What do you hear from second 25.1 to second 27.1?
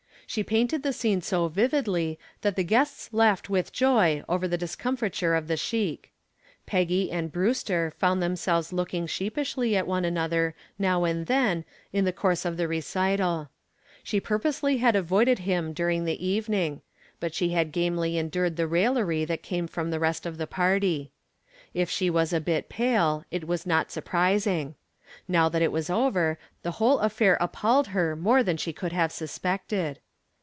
Now that it was over the whole